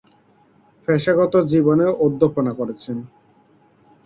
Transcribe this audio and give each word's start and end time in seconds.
পেশাগত 0.87 1.33
জীবনে 1.51 1.85
অধ্যাপনা 2.05 2.51
করেছেন। 2.53 2.97